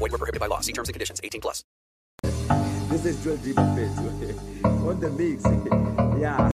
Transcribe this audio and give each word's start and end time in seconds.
Void 0.00 0.12
were 0.12 0.18
prohibited 0.18 0.40
by 0.40 0.46
law. 0.46 0.60
See 0.60 0.72
terms 0.72 0.88
and 0.88 0.94
conditions. 0.94 1.20
18 1.22 1.42
plus. 1.42 1.62
This 2.88 3.04
is 3.04 3.22
Joel 3.22 3.36
Dreamer 3.36 3.76
Face 3.76 3.98
on 4.64 4.98
the 4.98 5.10
mix. 5.10 5.44
Yeah. 6.20 6.50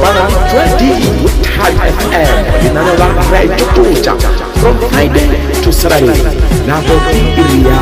Baradi 0.00 0.90
High 1.56 1.92
FM 1.92 2.64
linalowarai 2.64 3.48
Tukuta 3.48 4.14
from 4.60 4.76
Friday 4.90 5.28
to 5.62 5.72
Saturday 5.72 6.22
navobiria 6.66 7.78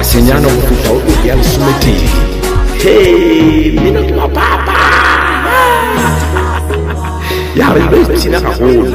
senyano 0.00 0.48
kufuta 0.48 0.90
upya 0.92 1.36
msumeti 1.36 1.94
hey, 2.82 3.70
mino 3.80 4.02
kimapapa 4.02 4.76
yari 7.56 7.80
beti 7.80 8.28
nakahulu 8.28 8.94